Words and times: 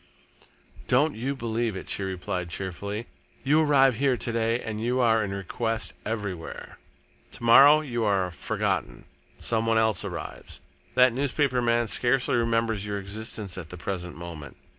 "Don't 0.87 1.15
you 1.15 1.35
believe 1.35 1.75
it," 1.75 1.87
she 1.87 2.01
replied 2.01 2.49
cheerfully. 2.49 3.05
"You 3.43 3.61
arrive 3.61 3.97
here 3.97 4.17
to 4.17 4.31
day 4.31 4.59
and 4.59 4.81
you 4.81 4.99
are 4.99 5.23
in 5.23 5.29
request 5.29 5.93
everywhere. 6.07 6.79
To 7.33 7.43
morrow 7.43 7.81
you 7.81 8.03
are 8.03 8.31
forgotten 8.31 9.05
some 9.37 9.67
one 9.67 9.77
else 9.77 10.03
arrives. 10.03 10.59
That 10.95 11.13
newspaper 11.13 11.61
man 11.61 11.87
scarcely 11.87 12.33
remembers 12.35 12.83
your 12.83 12.97
existence 12.97 13.59
at 13.59 13.69
the 13.69 13.77
present 13.77 14.15
moment. 14.17 14.57